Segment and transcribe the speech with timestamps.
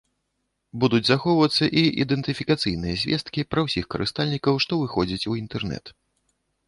[0.83, 5.85] Будуць захоўвацца і ідэнтыфікацыйныя звесткі пра ўсіх карыстальнікаў, што выходзяць у інтэрнэт.